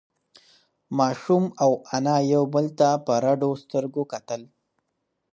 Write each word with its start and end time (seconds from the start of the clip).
ماشوم 0.97 1.43
او 1.63 1.71
انا 1.95 2.15
یو 2.33 2.43
بل 2.53 2.65
ته 2.79 2.89
په 3.05 3.13
رډو 3.25 3.51
سترگو 3.61 4.03
کتل. 4.13 4.41